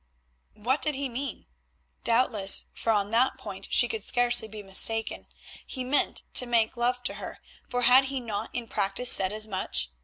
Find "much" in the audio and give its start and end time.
9.47-9.91